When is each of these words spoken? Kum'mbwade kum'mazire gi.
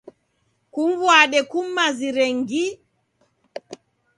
Kum'mbwade 0.73 1.39
kum'mazire 1.51 2.25
gi. 2.49 2.65